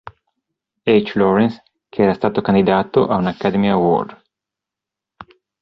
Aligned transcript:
H. 0.87 1.11
Lawrence, 1.15 1.61
che 1.87 2.01
era 2.01 2.15
stato 2.15 2.41
candidato 2.41 3.05
a 3.07 3.17
un 3.17 3.27
Academy 3.27 3.67
Award. 3.69 4.21